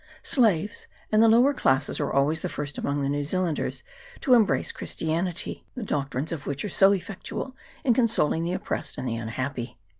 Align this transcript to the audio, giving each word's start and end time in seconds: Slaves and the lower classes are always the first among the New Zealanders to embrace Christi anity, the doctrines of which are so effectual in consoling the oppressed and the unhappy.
Slaves 0.23 0.87
and 1.11 1.21
the 1.21 1.27
lower 1.27 1.53
classes 1.53 1.99
are 1.99 2.11
always 2.11 2.41
the 2.41 2.49
first 2.49 2.79
among 2.79 3.03
the 3.03 3.09
New 3.09 3.23
Zealanders 3.23 3.83
to 4.21 4.33
embrace 4.33 4.71
Christi 4.71 5.05
anity, 5.09 5.61
the 5.75 5.83
doctrines 5.83 6.31
of 6.31 6.47
which 6.47 6.65
are 6.65 6.69
so 6.69 6.91
effectual 6.91 7.55
in 7.83 7.93
consoling 7.93 8.41
the 8.41 8.53
oppressed 8.53 8.97
and 8.97 9.07
the 9.07 9.15
unhappy. 9.15 9.77